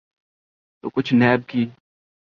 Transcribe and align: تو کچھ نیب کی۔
تو 0.83 0.89
کچھ 0.95 1.13
نیب 1.13 1.41
کی۔ 1.49 1.63